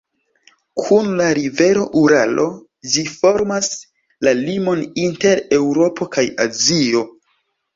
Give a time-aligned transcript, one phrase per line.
[0.79, 2.45] Kun la rivero Uralo
[2.93, 3.69] ĝi formas
[4.29, 7.05] la limon inter Eŭropo kaj Azio.